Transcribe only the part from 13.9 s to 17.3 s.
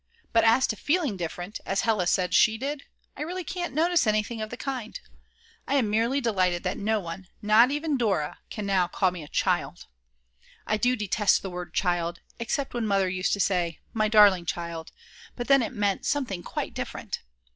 "My darling child," but then it meant something quite different.